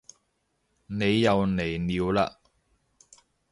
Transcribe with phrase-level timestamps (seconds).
[0.87, 2.35] 你又嚟料嘞